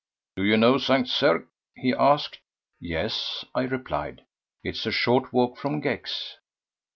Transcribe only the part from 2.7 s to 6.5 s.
"Yes," I replied. "It is a short walk from Gex."